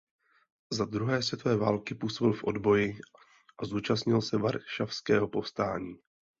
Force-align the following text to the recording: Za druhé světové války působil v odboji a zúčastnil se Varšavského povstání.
Za 0.73 0.85
druhé 0.85 1.23
světové 1.23 1.57
války 1.57 1.95
působil 1.95 2.33
v 2.33 2.43
odboji 2.43 2.93
a 3.57 3.65
zúčastnil 3.65 4.21
se 4.21 4.37
Varšavského 4.37 5.27
povstání. 5.27 5.95